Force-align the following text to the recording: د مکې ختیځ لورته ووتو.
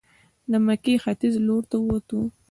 د 0.51 0.53
مکې 0.65 0.93
ختیځ 1.03 1.33
لورته 1.47 1.75
ووتو. 1.79 2.19